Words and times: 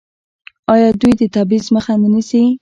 آیا 0.73 0.89
دوی 1.01 1.13
د 1.19 1.21
تبعیض 1.35 1.65
مخه 1.75 1.93
نه 2.01 2.07
نیسي؟ 2.13 2.41